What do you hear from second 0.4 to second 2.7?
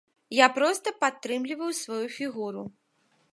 проста падтрымліваю сваю фігуру.